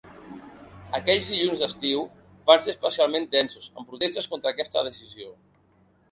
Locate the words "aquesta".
4.55-4.83